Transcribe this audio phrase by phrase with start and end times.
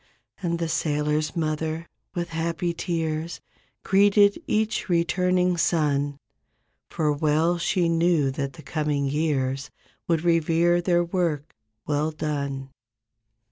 [0.41, 3.39] And the sailors' mother, with happy tears
[3.83, 6.17] Greeted each returning son
[6.89, 9.69] For well she knew that the coming years
[10.07, 12.71] Would revere their work, well done.